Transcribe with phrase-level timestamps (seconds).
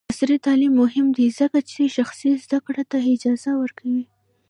[0.11, 4.03] عصري تعلیم مهم دی ځکه چې شخصي زدکړې ته اجازه ورکوي.